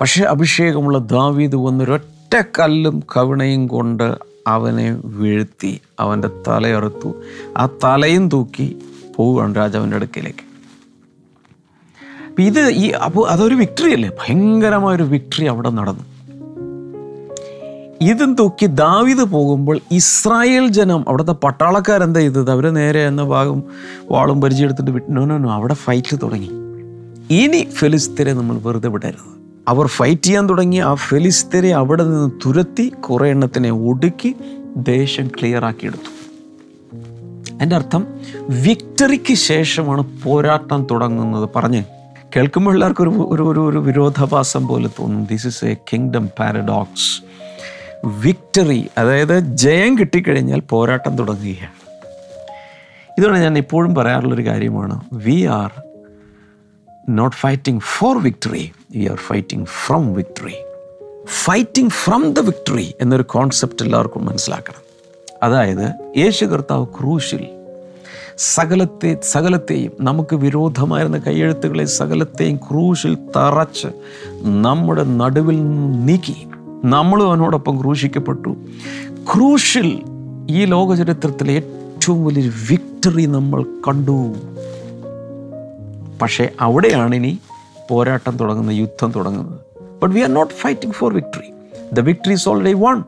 [0.00, 7.22] പക്ഷേ അഭിഷേകമുള്ള ദാവീദ് വന്നൊരൊറ്റ കല്ലും കവിണയും കൊണ്ട് അവനെ വീഴ്ത്തി അവന്റെ തലയറുത്തു.
[7.56, 8.78] ആ തലയും തൂക്കി
[9.16, 10.44] പോവുകയാണ് രാജാവിന്റെ അടുക്കിലേക്ക്.
[12.40, 14.08] ഇത് ഈ അപ്പോൾ അതൊരു വിക്ടറി അല്ലേ?
[14.08, 16.17] ഭയങ്കരമായൊരു വിക്ടറി അവിടെ നടന്നു.
[18.02, 22.50] ഇതും തൂക്കി ദാവിത് പോകുമ്പോൾ ഇസ്രായേൽ ജനം അവിടുത്തെ പട്ടാളക്കാരെന്താ ചെയ്തത്?
[22.50, 23.62] അവർ നേരെ എന്ന ഭാഗം
[24.10, 26.50] വാളും പരിചയമെടുത്തിട്ട് വിട്ടു അവിടെ ഫൈറ്റ് തുടങ്ങി.
[27.30, 29.38] ഇനി ഫെലിസ്തരെ നമ്മൾ വെറുതെ വിടരുത്.
[29.68, 30.76] അവർ ഫൈറ്റ് ചെയ്യാൻ തുടങ്ങി.
[30.76, 34.34] ആ ഫെലിസ്തരെ അവിടെ നിന്ന് തുരത്തി കുറേ എണ്ണത്തിനെ ഒടുക്കി
[34.76, 36.18] ദേശം ക്ലിയർ ആക്കിയെടുത്തു.
[37.62, 38.06] എന്റെ അർത്ഥം
[38.48, 41.48] വിക്ടറിക്ക് ശേഷമാണ് പോരാട്ടം തുടങ്ങുന്നത്.
[41.56, 41.84] പറഞ്ഞ്
[42.36, 45.24] കേൾക്കുമ്പോൾ എല്ലാവർക്കും ഒരു ഒരു ഒരു വിരോധാഭാസം പോലെ തോന്നും.
[45.24, 47.27] This is a kingdom paradox
[48.04, 51.78] victory അതായത് ജയം കിട്ടിക്കഴിഞ്ഞാൽ പോരാട്ടം തുടങ്ങുകയാണ്.
[53.18, 55.82] ഇതുകൊണ്ട് ഞാൻ ഇപ്പോഴും പറയാറുള്ളൊരു കാര്യമാണ് we are
[57.08, 60.54] not fighting for victory we are fighting from victory
[61.44, 64.88] fighting from the victory എന്നൊരു കോൺസെപ്റ്റ് എല്ലാവർക്കും മനസ്സിലാക്കണം.
[65.42, 67.46] അതായത് യേശു കർത്താവ് ക്രൂശിൽ
[68.38, 73.88] സകലത്തെ സകലത്തെയും നമുക്ക് വിരോധമായിരുന്ന കയ്യെഴുത്തുകളെ സകലത്തെയും ക്രൂശിൽ തറച്ച്
[74.42, 75.62] നമ്മുടെ നടുവിൽ
[76.04, 76.46] നീക്കി.
[76.84, 78.56] നമ്മളും അവനോടൊപ്പം ക്രൂശിക്കപ്പെട്ടു.
[79.34, 80.02] ക്രൂശിൽ
[80.50, 84.34] ഈ ലോക ലോകചരിത്രത്തിലെ ഏറ്റവും വലിയൊരു വിക്ടറി നമ്മൾ കണ്ടു.
[86.22, 87.38] പക്ഷേ അവിടെയാണ് ഇനി
[87.90, 89.60] പോരാട്ടം തുടങ്ങുന്നത് യുദ്ധം തുടങ്ങുന്നത്.
[90.02, 91.52] But we are not fighting for victory
[91.92, 93.02] the victory is already won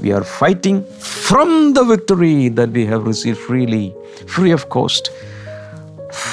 [0.00, 0.82] we are fighting
[1.26, 3.92] from the victory that we have receive freely
[4.26, 5.12] free of cost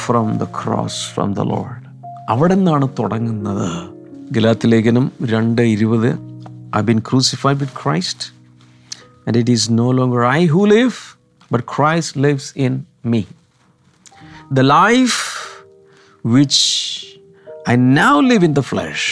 [0.05, 3.89] from the cross from the Lord അവിടെ നിന്നാണ് തുടങ്ങുന്നത്.
[4.31, 6.30] ഗലാത്തിലേഖനം രണ്ട് ഇരുപത്
[6.76, 8.26] I been crucified with Christ
[9.26, 10.94] and it is no longer I who live
[11.50, 13.22] but Christ lives in me
[14.50, 15.20] the life
[16.24, 16.58] which
[17.66, 19.04] I now live in the flesh,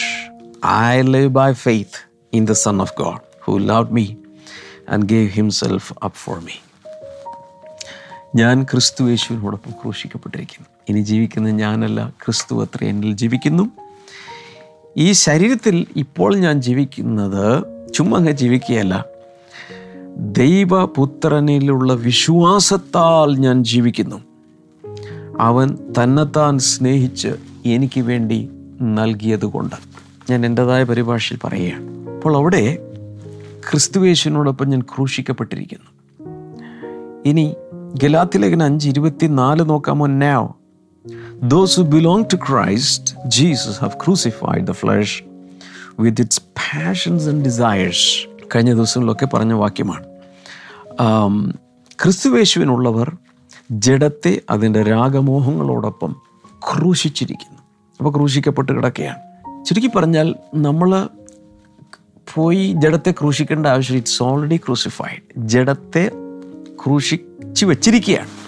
[0.63, 1.95] I live by faith
[2.33, 4.17] in the Son of God who loved me
[4.87, 6.57] and gave himself up for me.
[8.37, 13.65] ഞാൻ ക്രിസ്തു യേശുവിനോടൊപ്പം ക്രൂശിക്കപ്പെട്ടിരിക്കുന്നു ഇനി ജീവിക്കുന്ന ഞാനല്ല ക്രിസ്തു അത്ര എന്നിൽ ജീവിക്കുന്നു
[14.98, 19.06] ഈ ശരീരത്തിൽ ഇപ്പോൾ ഞാൻ ജീവിക്കുന്നത് ചുമ്മാ ജീവിക്കുകയല്ല.
[20.18, 24.16] ദൈവപുത്രനിലുള്ള വിശ്വാസത്താൽ ഞാൻ ജീവിക്കുന്നു.
[25.40, 27.28] അവൻ തന്നെത്താൻ സ്നേഹിച്ച്
[27.66, 28.50] എനിക്ക് വേണ്ടി
[28.82, 29.76] നൽകിയതുകൊണ്ട്.
[30.30, 32.10] ഞാൻ എന്റെതായ പരിഭാഷയിൽ പറയുകയാണ്.
[32.10, 32.78] അപ്പോൾ അവിടെ
[33.72, 35.90] ക്രിസ്തുവേശുവിനോടൊപ്പം ഞാൻ ക്രൂശിക്കപ്പെട്ടിരിക്കുന്നു.
[37.26, 37.56] ഇനി
[38.04, 40.08] ഗലാത്തിലേഖന അഞ്ച് ഇരുപത്തി നാല് നോക്കാമോ?
[40.08, 40.59] Now.
[41.42, 45.24] Those who belong to Christ Jesus have crucified the flesh
[45.98, 48.28] with its passions and desires.
[48.56, 50.04] കഴിഞ്ഞ ദിവസങ്ങളിലൊക്കെ പറഞ്ഞ വാക്യമാണ്.
[52.04, 53.18] ക്രിസ്തുവേശുവിനുള്ളവർ
[53.72, 56.16] ജഡത്തെ അതിന്റെ രാഗമോഹങ്ങളോടൊപ്പം
[56.52, 57.62] ക്രൂശിച്ചിരിക്കുന്നു.
[57.98, 59.20] അപ്പോൾ ക്രൂശിക്കപ്പെട്ട് കിടക്കുകയാണ്.
[59.66, 61.10] ചുരുക്കി പറഞ്ഞാൽ നമ്മൾ
[62.34, 66.12] പോയി ജഡത്തെ ക്രൂശിക്കേണ്ട ആവശ്യം ഇറ്റ്സ് ഓൾറെഡി ക്രൂസിഫൈഡ് ജഡത്തെ
[66.86, 68.39] ക്രൂശിച്ച് വെച്ചിരിക്കുകയാണ്.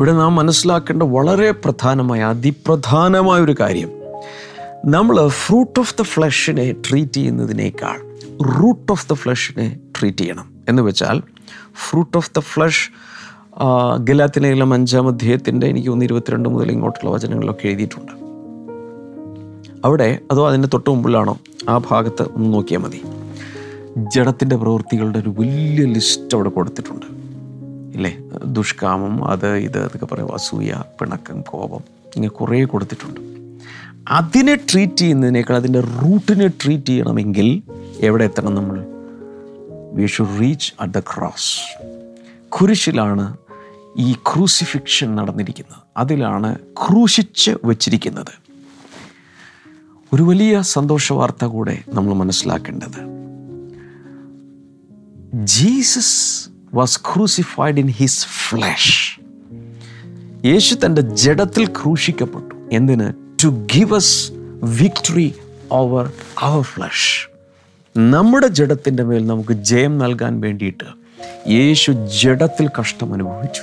[0.00, 3.90] ഇവിടെ നാം മനസ്സിലാക്കേണ്ട വളരെ പ്രധാനമായ അതിപ്രധാനമായ ഒരു കാര്യം.
[4.84, 7.98] നമ്മൾ ഫ്രൂട്ട് ഓഫ് ദ ഫ്ലഷിനെ ട്രീറ്റ് ചെയ്യുന്നതിനേക്കാൾ
[8.42, 10.52] റൂട്ട് ഓഫ് ദ ഫ്ലഷിനെ ട്രീറ്റ് ചെയ്യണം.
[10.68, 11.22] എന്ന് വെച്ചാൽ
[11.88, 12.90] ഫ്രൂട്ട് ഓഫ് ദ ഫ്ലഷ്
[14.04, 18.12] ഗലാത്തിനെല്ലാം അഞ്ചാം അധ്യായത്തിന്റെ എനിക്ക് ഒന്ന് ഇരുപത്തിരണ്ട് മുതൽ ഇങ്ങോട്ടുള്ള വചനങ്ങളിലൊക്കെ എഴുതിയിട്ടുണ്ട്.
[19.84, 21.38] അവിടെ അതോ അതിന്റെ തൊട്ട് മുമ്പിലാണോ?
[21.68, 23.02] ആ ഭാഗത്ത് ഒന്ന് നോക്കിയാൽ മതി.
[23.98, 27.19] ജഡത്തിന്റെ പ്രവൃത്തികളുടെ ഒരു വലിയ ലിസ്റ്റ് അവിടെ കൊടുത്തിട്ടുണ്ട്.
[27.94, 28.18] ഇല്ലേ?
[28.44, 31.80] ദുഷ്കാമം അത് ഇത് അതൊക്കെ പറയും അസൂയ പിണക്കം കോപം
[32.16, 33.20] ഇങ്ങനെ കുറേ കൊടുത്തിട്ടുണ്ട്.
[34.08, 37.62] അതിനെ ട്രീറ്റ് ചെയ്യുന്നതിനേക്കാൾ അതിന്റെ റൂട്ടിനെ ട്രീറ്റ് ചെയ്യണമെങ്കിൽ
[38.00, 38.86] എവിടെ എത്തണം നമ്മൾ?
[39.92, 41.82] We should reach at the cross
[42.48, 43.36] കുരിശിലാണ്
[43.98, 45.82] ഈ ക്രൂസിഫിക്ഷൻ നടന്നിരിക്കുന്നത്.
[45.96, 48.50] അതിലാണ് ക്രൂശിച്ച് വച്ചിരിക്കുന്നത്.
[50.14, 53.20] ഒരു വലിയ സന്തോഷ വാർത്ത കൂടെ നമ്മൾ മനസ്സിലാക്കേണ്ടത്.
[55.46, 59.20] Jesus was crucified in his flesh
[60.46, 62.54] യേശു തന്റെ ജഡത്തിൽ ക്രൂശിക്കപ്പെട്ടു.
[62.72, 63.12] എന്തിന്?
[63.44, 65.34] To give us victory
[65.72, 67.28] over our flesh
[67.98, 70.84] നമ്മുടെ ജഡത്തിന്റെ മേൽ നമുക്ക് ജയം നൽകാൻ വേണ്ടിയിട്ട്
[71.48, 73.62] യേശു ജഡത്തിൽ കഷ്ടം അനുഭവിച്ചു.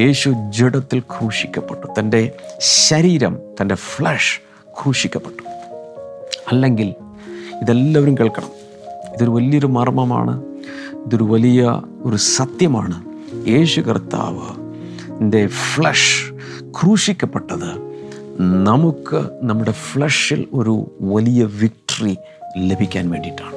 [0.00, 1.86] യേശു ജഡത്തിൽ ക്രൂശിക്കപ്പെട്ടു.
[1.98, 4.40] തന്റെ ശരീരം തന്റെ ഫ്ലഷ്
[4.82, 5.42] ക്രൂശിക്കപ്പെട്ടു.
[6.52, 6.94] അല്ലെങ്കിൽ
[7.62, 8.48] ഇതെല്ലാവരും കേൾക്കണം.
[9.14, 10.49] ഇതൊരു വലിയൊരു മർമ്മമാണ്.
[11.06, 13.04] ഇതൊരു വലിയ ഒരു സത്യമാണ്.
[13.48, 16.32] യേശു കർത്താവ് ഫ്ലഷ്
[16.70, 17.90] ക്രൂശിക്കപ്പെട്ടത്
[18.40, 22.16] നമുക്ക് നമ്മുടെ ഫ്ലഷിൽ ഒരു വലിയ വിക്ടറി
[22.58, 23.52] ലഭിക്കാൻ വേണ്ടിയിട്ടാണ്.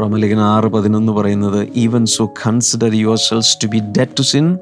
[0.00, 4.58] റോമലിഖന ആറ് പതിനൊന്ന് പറയുന്നത് even so consider your selves to be dead to sin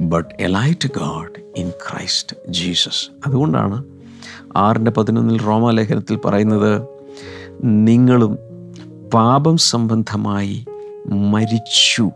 [0.00, 3.84] but alive to God in Christ Jesus അതുകൊണ്ടാണ്
[4.56, 6.82] ആറിന്റെ പതിനൊന്നിൽ റോമാലേഖനത്തിൽ പറയുന്നത്
[7.64, 8.38] നിങ്ങളും
[9.14, 10.66] പാപം സംബന്ധമായി
[11.08, 12.10] മരിച്ചു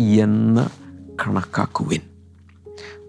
[0.00, 0.68] എന്ന്
[1.26, 2.00] കണക്കാക്കുവിൻ.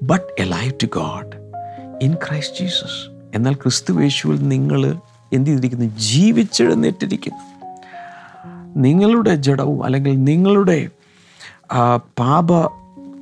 [0.02, 1.54] But alive to God
[2.02, 4.96] in Christ Jesus എന്നാൽ ക്രിസ്തു യേശുവിൽ നിങ്ങൾ
[5.34, 5.86] എന്ത് ചെയ്തിരിക്കുന്നു?
[5.86, 7.66] ജീവിച്ചെഴുന്നേറ്റിരിക്കുന്നു.
[8.76, 10.90] നിങ്ങളുടെ ജഡവും അല്ലെങ്കിൽ നിങ്ങളുടെ
[12.20, 12.66] പാപ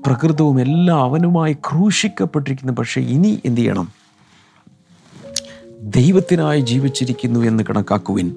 [0.06, 2.74] പ്രകൃതവും എല്ലാം അവനുമായി ക്രൂശിക്കപ്പെട്ടിരിക്കുന്നു.
[2.74, 3.92] പക്ഷേ ഇനി എന്തു ചെയ്യണം?
[5.82, 8.36] ദൈവത്തിനായി ജീവിച്ചിരിക്കുന്നു എന്ന് കണക്കാക്കുവിൻ.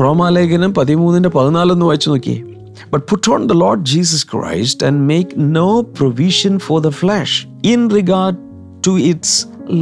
[0.00, 2.55] റോമാലേഖനം പതിമൂന്നിന്റെ പതിനാലൊന്ന് വായിച്ചു നോക്കിയേ.
[2.92, 5.68] But put on the Lord Jesus Christ and make no
[6.00, 7.32] provision for the flesh
[7.74, 8.36] in regard
[8.82, 9.30] to its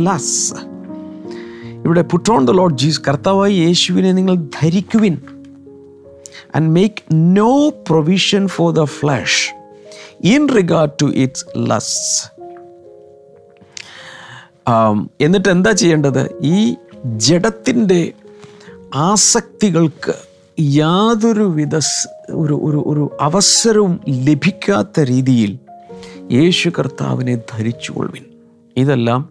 [0.04, 0.52] lusts.
[1.86, 5.16] ഇവിടെ put on the Lord Jesus കർത്താവായി യേശുവിനെ നിങ്ങൾ ധരിക്കുവിൻ
[6.56, 7.02] and make
[7.40, 7.52] no
[7.90, 9.40] provision for the flesh
[10.34, 11.98] in regard to its lusts
[15.24, 16.22] എന്നിട്ട് എന്താ ചെയ്യേണ്ടത്
[16.56, 16.58] ഈ
[17.26, 18.00] ജഡത്തിന്റെ
[19.10, 20.14] ആസക്തികൾക്ക്
[20.60, 21.76] യാതൊരുവിധ
[22.30, 25.58] ഒരു ഒരു ഒരു അവസരവും ലഭിക്കാത്ത രീതിയിൽ
[26.32, 28.24] യേശു കർത്താവിനെ ധരിച്ചുകൊള്ളുവിൻ
[28.76, 29.28] ഇതെല്ലാം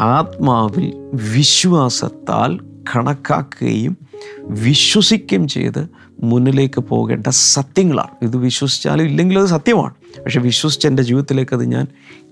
[0.00, 2.60] ആത്മാവിൽ വിശ്വാസത്താൽ
[2.96, 3.98] കണക്കാക്കുകയും
[4.40, 5.88] വിശ്വസിക്കുകയും ചെയ്ത്
[6.22, 8.10] മുന്നിലേക്ക് പോകേണ്ട സത്യങ്ങളാണ്.
[8.22, 9.94] ഇത് വിശ്വസിച്ചാലും ഇല്ലെങ്കിലും അത് സത്യമാണ്.
[10.24, 11.86] പക്ഷെ വിശ്വസിച്ച് എന്റെ ജീവിതത്തിലേക്ക് അത് ഞാൻ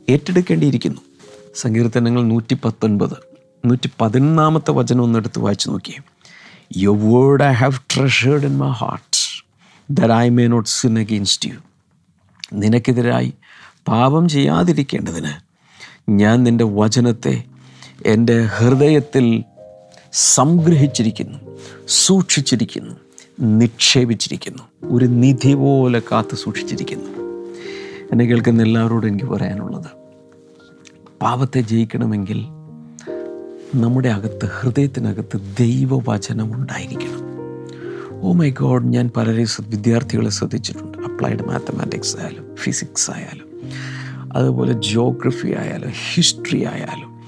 [0.08, 1.00] ഏറ്റെടുക്കേണ്ടിയിരിക്കുന്നു.
[1.54, 3.16] സങ്കീർത്തനങ്ങൾ നൂറ്റി പത്തൊൻപത്
[3.66, 6.13] നൂറ്റി പതിനൊന്നാമത്തെ വചനം ഒന്ന് എടുത്ത് വായിച്ചു നോക്കിയേ.
[6.70, 9.12] Your word I have treasured in my heart,
[9.88, 11.56] that I may not sin against you.
[12.54, 13.30] നിനക്കെതിരായി
[13.88, 15.32] പാപം ചെയ്യാതിരിക്കേണ്ടതിന്
[16.10, 17.34] ഞാൻ നിന്റെ വചനത്തെ
[18.06, 19.26] എന്റെ ഹൃദയത്തിൽ
[20.34, 21.38] സംഗ്രഹിച്ചിരിക്കുന്നു
[22.04, 22.94] സൂക്ഷിച്ചിരിക്കുന്നു
[23.60, 27.10] നിക്ഷേപിച്ചിരിക്കുന്നു ഒരു നിധി പോലെ കാത്തു സൂക്ഷിച്ചിരിക്കുന്നു
[28.12, 29.90] എന്നെ കേൾക്കുന്ന എല്ലാവരോടും എനിക്ക് പറയാനുള്ളത്
[31.22, 32.40] പാപത്തെ ജയിക്കണമെങ്കിൽ
[33.74, 37.24] നമ്മുടെ അകത്ത് ഹൃദയത്തിനകത്ത് ദൈവവചനം ഉണ്ടായിരിക്കണം.
[38.22, 40.98] ഓ മൈ ഗോഡ് ഞാൻ പലരെ വിദ്യാർത്ഥികളെ ശ്രദ്ധിച്ചിട്ടുണ്ട്.
[40.98, 43.48] അപ്ലൈഡ് മാത്തമാറ്റിക്സ് ആയാലും ഫിസിക്സ് ആയാലും
[44.32, 47.20] അതുപോലെ ജോഗ്രഫി ആയാലും ഹിസ്റ്ററി ആയാലും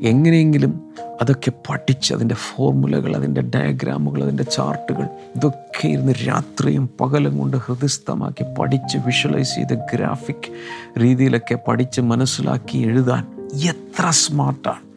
[0.00, 0.80] എങ്ങനെയെങ്കിലും
[1.22, 5.06] അതൊക്കെ പഠിച്ച് അതിന്റെ ഫോർമുലകൾ അതിന്റെ ഡയഗ്രാമുകൾ അതിന്റെ ചാർട്ടുകൾ
[5.36, 10.50] ഇതൊക്കെ ഇരുന്ന് രാത്രിയും പകലും കൊണ്ട് ഹൃദയസ്ഥമാക്കി പഠിച്ച് വിഷ്വലൈസ് ചെയ്ത് ഗ്രാഫിക്
[10.98, 13.26] രീതിയിലൊക്കെ പഠിച്ച് മനസ്സിലാക്കി എഴുതാൻ
[13.68, 14.87] എത്ര സ്മാർട്ടാണ്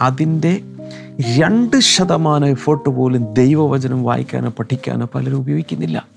[0.00, 0.60] അതിന്റെ
[1.38, 6.08] രണ്ട് ശതമാനം എഫേർട്ട് പോലും ദൈവവചനം വായിക്കാനോ പഠിക്കാനോ പലരും ഉപയോഗിക്കുന്നില്ല.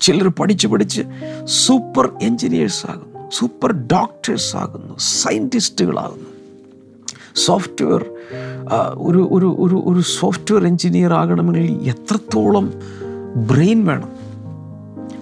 [0.00, 1.02] ചിലർ പഠിച്ച് പഠിച്ച്
[1.44, 6.34] സൂപ്പർ എൻജിനീയേഴ്സ് ആകുന്നു സൂപ്പർ ഡോക്ടേഴ്സ് ആകുന്നു സയന്റിസ്റ്റുകളാകുന്നു
[7.34, 8.04] സോഫ്റ്റ്വെയർ
[8.94, 12.72] ഒരു ഒരു ഒരു ഒരു സോഫ്റ്റ്വെയർ എൻജിനീയർ ആകണമെങ്കിൽ എത്രത്തോളം
[13.46, 14.08] ബ്രെയിൻ വേണം?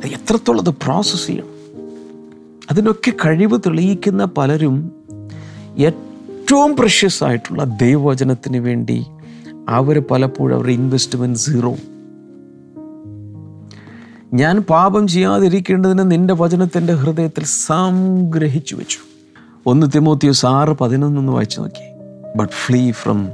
[0.04, 1.52] എത്രത്തോളം അത് പ്രോസസ്സ് ചെയ്യണം?
[2.70, 4.92] അതിനൊക്കെ കഴിവ് തെളിയിക്കുന്ന പലരും
[5.78, 6.11] ഏറ്റവും
[6.60, 9.06] പ്രഷ്യസ് ആയിട്ടുള്ള ദൈവവചനത്തിന് വേണ്ടി
[9.68, 11.76] അവർ പലപ്പോഴും അവരുടെ ഇൻവെസ്റ്റ്മെന്റ് സീറോ
[14.34, 18.98] ഞാൻ പാപം ചെയ്യാതിരിക്കേണ്ടതിന് നിന്റെ വചനത്തിന്റെ ഹൃദയത്തിൽ സംഗ്രഹിച്ചു വെച്ചു.
[19.66, 21.92] ഒന്ന് തിമോത്തിയോസ് ആറ് പതിനൊന്നൊന്ന് വായിച്ചു നോക്കി.
[22.38, 23.28] But flee from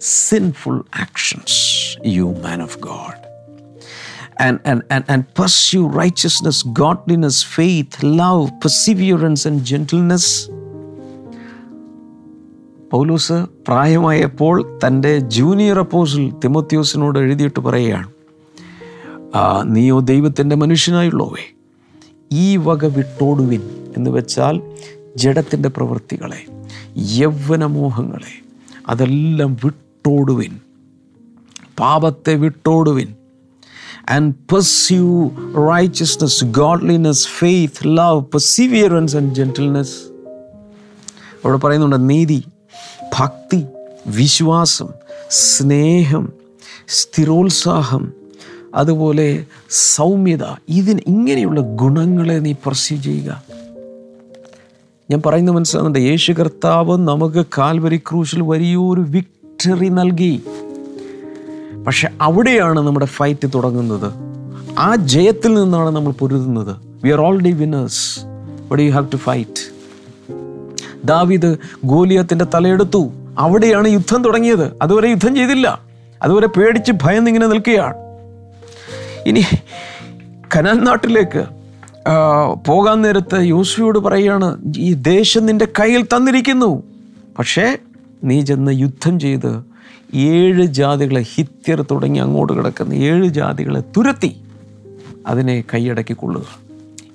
[0.00, 3.24] sinful actions you man of God
[4.42, 10.53] and, and, and, and pursue righteousness, godliness, faith, love, perseverance, and gentleness.
[12.94, 13.32] Paulose
[13.66, 18.08] പ്രായമായപ്പോൾ തന്റെ ജൂനിയർ അപ്പോസിൽ തിമോത്യോസിനോട് എഴുതിയിട്ട് പറയുകയാണ്
[19.62, 21.56] നീയോ ദൈവത്തിന്റെ മനുഷ്യനായുള്ളവേ
[22.32, 23.60] ഈ വക വിട്ടോടുവിൻ
[23.96, 24.60] എന്ന് വെച്ചാൽ
[25.16, 26.46] ജഡത്തിന്റെ പ്രവൃത്തികളെ
[26.98, 28.42] യൗവനമോഹങ്ങളെ
[28.88, 30.60] അതെല്ലാം വിട്ടോടുവിൻ
[31.80, 33.14] പാപത്തെ വിട്ടോടുവിൻ.
[34.08, 39.96] And pursue righteousness, godliness faith love perseverance, and gentleness
[41.44, 42.44] അവിടെ പറയുന്നുണ്ട് നീതി
[43.20, 43.66] ഭക്തി
[44.06, 44.88] വിശ്വാസം
[45.30, 46.32] സ്നേഹം
[46.88, 48.12] സ്ഥിരോത്സാഹം
[48.74, 53.42] അതുപോലെ സൗമ്യത ഇതിന് ഇങ്ങനെയുള്ള ഗുണങ്ങളെ നീ പ്രസ്യൂ ചെയ്യുക.
[55.10, 60.42] ഞാൻ പറയുന്നത് മനസ്സിലാകുന്നുണ്ട് യേശു കർത്താവ് നമുക്ക് കാൽവരി ക്രൂശിൽ വലിയൊരു വിക്ടറി നൽകി.
[61.86, 64.12] പക്ഷെ അവിടെയാണ് നമ്മുടെ ഫൈറ്റ് തുടങ്ങുന്നത്.
[64.78, 66.76] ആ ജയത്തിൽ നിന്നാണ് നമ്മൾ പൊരുതുന്നത്.
[67.04, 68.24] We are already winners
[68.70, 69.73] but you have to fight
[71.04, 74.78] David ഗോലിയത്തിന്റെ തലയെടുത്തു അവിടെയാണ് യുദ്ധം തുടങ്ങിയത്.
[74.82, 75.80] അതുവരെ യുദ്ധം ചെയ്തില്ല.
[76.22, 77.94] അതുവരെ പേടിച്ച് ഭയന്ന് ഇങ്ങനെ നിൽക്കുകയാണ്.
[79.26, 79.44] ഇനി
[80.56, 81.44] കനാൽ നാട്ടിലേക്ക്
[82.66, 86.82] പോകാൻ നേരത്ത് യോശുവോട് പറയുകയാണ് ഈ ദേശം നിന്റെ കയ്യിൽ തന്നിരിക്കുന്നു.
[87.38, 87.78] പക്ഷേ
[88.24, 89.62] നീ ചെന്ന് യുദ്ധം ചെയ്ത്
[90.14, 92.94] ഏഴ് ജാതികളെ ഹിത്യർ തുടങ്ങി അങ്ങോട്ട് കിടക്കുന്ന.
[92.94, 94.36] ഏഴ് ജാതികളെ തുരത്തി
[95.26, 96.46] അതിനെ കൈയടക്കിക്കൊള്ളുക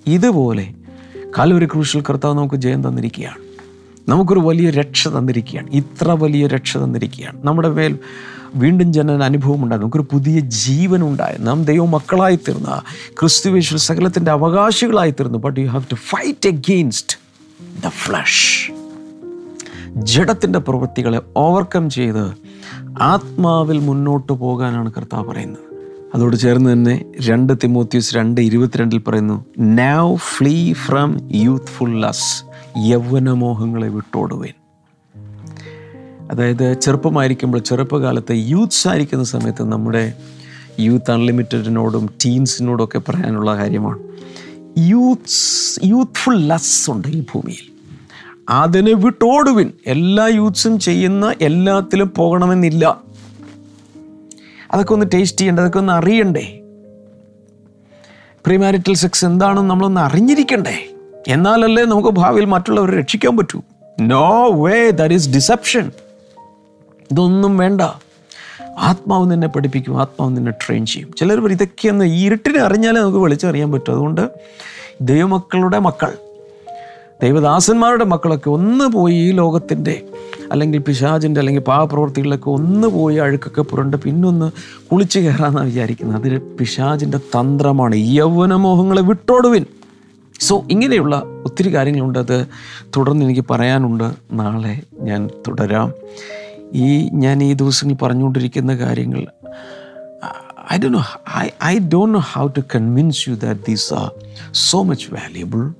[0.07, 0.73] ഇതുപോലെ
[1.37, 3.48] കാൽവരി ക്രൂശിൽ കർത്താവ് നമുക്ക് ജയം തന്നിരിക്കുകയാണ്.
[4.09, 5.69] നമുക്കൊരു വലിയ രക്ഷ തന്നിരിക്കുകയാണ്.
[5.69, 7.47] ഇത്ര വലിയ രക്ഷ തന്നിരിക്കുകയാണ്.
[7.47, 7.99] നമ്മുടെ മേൽ
[8.55, 9.79] വീണ്ടും ജനന അനുഭവം ഉണ്ടായി.
[9.79, 11.37] നമുക്കൊരു പുതിയ ജീവൻ ഉണ്ടായി.
[11.39, 12.81] നാം ദൈവ മക്കളായി തീർന്ന
[13.19, 17.17] ക്രിസ്തുവേശ്വര സകലത്തിന്റെ അവകാശികളായി തീർന്നു but you have to fight against
[17.85, 18.71] the flesh
[19.97, 22.31] ജഡത്തിന്റെ പ്രവൃത്തികളെ ഓവർകം ചെയ്ത്
[23.01, 25.68] ആത്മാവിൽ മുന്നോട്ട് പോകാനാണ് കർത്താവ് പറയുന്നത്.
[26.15, 32.43] അതോട് ചേർന്ന് തന്നെ രണ്ട് തിമോത്യൂസ് രണ്ട് ഇരുപത്തിരണ്ടിൽ പറയുന്നു now flee from youthful lusts
[32.77, 34.53] യൗവനമോഹങ്ങളെ വിട്ടോടുവേൻ.
[36.31, 40.13] അതായത് ചെറുപ്പമായിരിക്കുമ്പോൾ ചെറുപ്പകാലത്ത് യൂത്ത്സ് ആയിരിക്കുന്ന സമയത്ത് നമ്മുടെ
[40.79, 43.99] യൂത്ത് അൺലിമിറ്റഡിനോടും ടീൻസിനോടൊക്കെ പറയാനുള്ള കാര്യമാണ്.
[44.77, 47.69] യൂത്ത്സ് യൂത്ത്ഫുൾ ലസ് ഉണ്ട് ഈ ഭൂമിയിൽ.
[48.49, 49.71] അതിനെ വിട്ടോടുവിൻ.
[49.87, 53.08] എല്ലാ യൂത്ത്സും ചെയ്യുന്ന എല്ലാത്തിലും പോകണമെന്നില്ല.
[54.71, 56.59] അതൊക്കെ ഒന്ന് ടേസ്റ്റ് ചെയ്യണ്ടേ അതൊക്കെ ഒന്ന് അറിയണ്ടേ?
[58.45, 60.93] പ്രീമാരിറ്റൽ സെക്സ് എന്താണെന്ന് നമ്മളൊന്ന് അറിഞ്ഞിരിക്കണ്ടേ?
[61.27, 63.61] എന്നാലല്ലേ നമുക്ക് ഭാവിയിൽ മറ്റുള്ളവരെ രക്ഷിക്കാൻ പറ്റൂ.
[64.01, 65.91] No way that is deception
[67.11, 67.81] ഇതൊന്നും വേണ്ട.
[68.79, 71.13] ആത്മാവ് നിന്നെ പഠിപ്പിക്കും ആത്മാവ് നിന്നെ ട്രെയിൻ ചെയ്യും.
[71.17, 73.91] ചിലർ ഇതൊക്കെയൊന്ന് ഇരുട്ടിനെ അറിഞ്ഞാലേ നമുക്ക് വിളിച്ചറിയാൻ പറ്റും.
[73.91, 74.29] അതുകൊണ്ട്
[75.01, 76.17] ദൈവമക്കളുടെ മക്കൾ
[77.23, 80.05] ദൈവദാസന്മാരുടെ മക്കളൊക്കെ ഒന്ന് പോയി ഈ ലോകത്തിന്റെ
[80.51, 84.51] അല്ലെങ്കിൽ പിശാചിന്റെ അല്ലെങ്കിൽ പാവപ്രവർത്തികളിലൊക്കെ ഒന്ന് പോയി അഴുക്കൊക്കെ പുരണ്ട് പിന്നൊന്ന്
[84.91, 86.19] കുളിച്ച് കയറാമെന്നാണ് വിചാരിക്കുന്നത്.
[86.19, 87.95] അതിൽ പിശാചിന്റെ തന്ത്രമാണ്.
[87.95, 89.65] യൗവനമോഹങ്ങളെ വിട്ടോടുവിൻ.
[90.39, 92.19] സോ ഇങ്ങനെയുള്ള ഒത്തിരി കാര്യങ്ങളുണ്ട്.
[92.19, 92.45] അത്
[92.97, 94.11] തുടർന്ന് എനിക്ക് പറയാനുണ്ട്.
[94.31, 95.93] നാളെ ഞാൻ തുടരാം.
[96.73, 99.27] ഈ ഞാൻ ഈ ദിവസങ്ങളിൽ പറഞ്ഞുകൊണ്ടിരിക്കുന്ന കാര്യങ്ങൾ
[100.73, 101.03] I do know
[101.37, 104.11] I I do know how to convince you that these are
[104.53, 105.71] so much valuable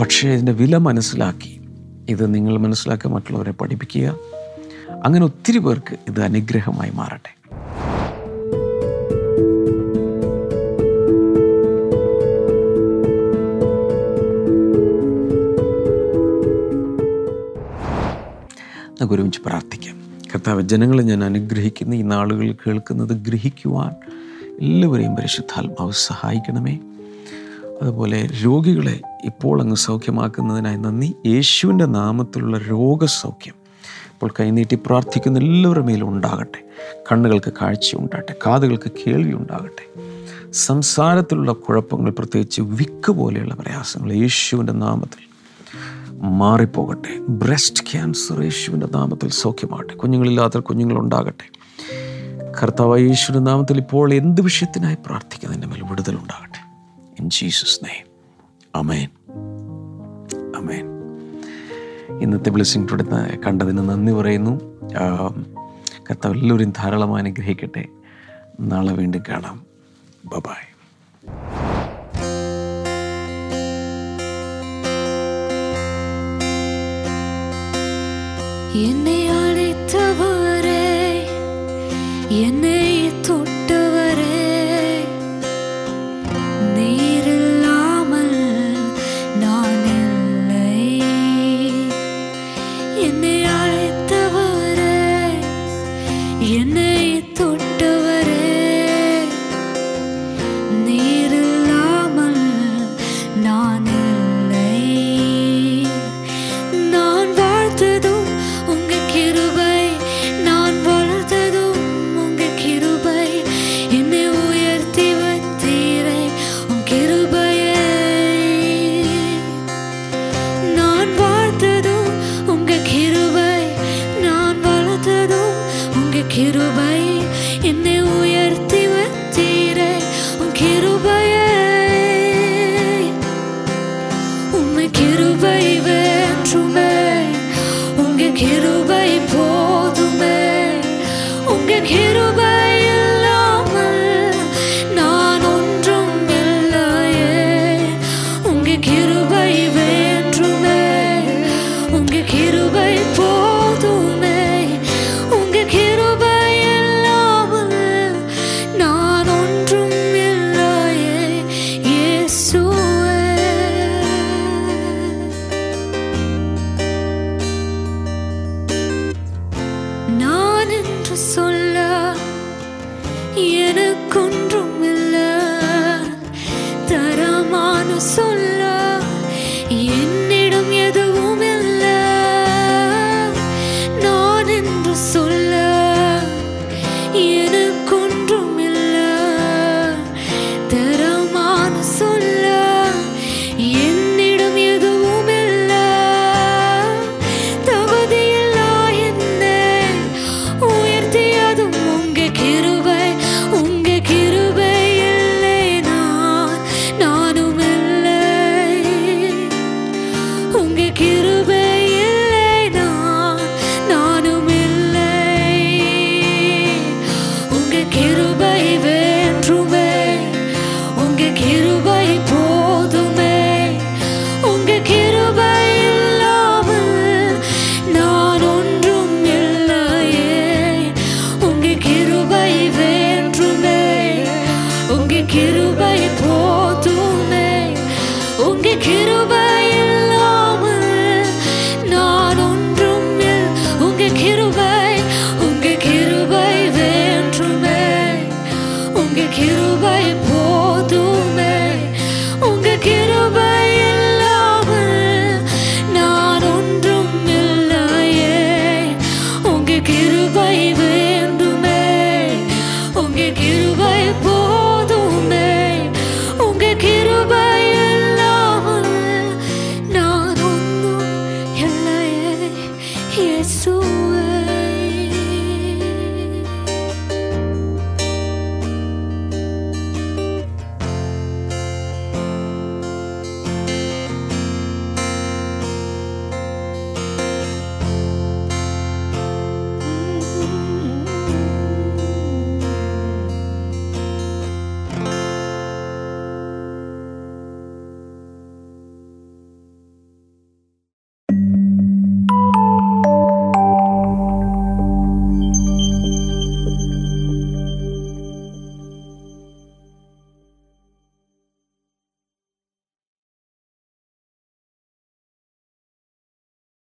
[0.00, 1.60] പക്ഷേ ഇതിന്റെ വില മനസ്സിലാക്കി.
[2.08, 4.16] ഇത് നിങ്ങൾ മനസ്സിലാക്കി മറ്റുള്ളവരെ പഠിപ്പിക്കുക.
[5.04, 7.40] അങ്ങനെ ഒത്തിരി പേർക്ക് ഇത് അനുഗ്രഹമായി മാറട്ടെ.
[19.10, 19.96] ഒരുമിച്ച് പ്രാർത്ഥിക്കാം.
[20.34, 21.94] കർത്താവ് ജനങ്ങളെ ഞാൻ അനുഗ്രഹിക്കുന്ന.
[21.94, 23.92] ഈ നാളുകൾ കേൾക്കുന്നത് ഗ്രഹിക്കുവാൻ
[24.60, 26.78] എല്ലാവരെയും പരിശുദ്ധാത്മാവ് സഹായിക്കണമേ.
[27.82, 31.14] അതുപോലെ രോഗികളെ ഇപ്പോൾ അങ്ങ് സൗഖ്യമാക്കുന്നതിനായി നന്ദി.
[31.26, 33.54] യേശുവിന്റെ നാമത്തിലുള്ള രോഗസൗഖ്യം
[34.12, 36.64] ഇപ്പോൾ കൈനീട്ടി പ്രാർത്ഥിക്കുന്ന എല്ലാവരുടെ മേലും ഉണ്ടാകട്ടെ.
[37.12, 38.34] കണ്ണുകൾക്ക് കാഴ്ച ഉണ്ടാകട്ടെ.
[38.46, 40.10] കാതുകൾക്ക് കേൾവി ഉണ്ടാകട്ടെ.
[40.52, 45.30] സംസാരത്തിലുള്ള കുഴപ്പങ്ങൾ പ്രത്യേകിച്ച് വിക്ക് പോലെയുള്ള പ്രയാസങ്ങൾ യേശുവിന്റെ നാമത്തിൽ
[46.12, 47.18] മാറിപ്പോകട്ടെ.
[47.18, 49.94] ബ്രസ്റ്റ് ക്യാൻസർ യേശുവിന്റെ നാമത്തിൽ സൗഖ്യമാകട്ടെ.
[49.94, 51.60] കുഞ്ഞുങ്ങളില്ലാത്ത കുഞ്ഞുങ്ങളുണ്ടാകട്ടെ
[52.62, 56.59] കർത്താവ് യേശുവിന്റെ നാമത്തിൽ ഇപ്പോൾ എന്ത് വിഷയത്തിനായി പ്രാർത്ഥിക്കുന്നതിന്റെ മേൽ വിടുതലുണ്ടാകട്ടെ
[57.19, 58.07] in Jesus name
[58.75, 59.09] amen
[60.55, 60.85] amen
[62.21, 63.05] ഇന്നത്തെ ബ്ലെസ്സിങ് ടുഡേ
[63.47, 64.53] കണ്ടതിന് നന്ദി പറയുന്നു
[64.97, 65.05] ആ,
[66.03, 67.83] കർത്താവ് എല്ലാവരും ധാരാളം അനുഗ്രഹിക്കട്ടെ
[68.59, 69.57] നാളെ വീണ്ടും കാണാം
[70.25, 70.67] ബബായ്
[78.85, 80.83] என்னை அழைத்தவரே
[82.41, 82.79] என்னை
[93.02, 93.69] in the arms.